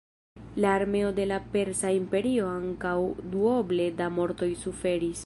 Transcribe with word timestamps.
La 0.55 0.73
armeo 0.73 1.11
de 1.17 1.27
la 1.31 1.37
Persa 1.57 1.91
Imperio 1.99 2.49
ankaŭ 2.55 2.97
duoble 3.35 3.87
da 4.01 4.13
mortoj 4.21 4.53
suferis. 4.67 5.17